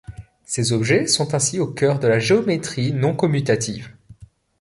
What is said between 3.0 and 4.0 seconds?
commutative.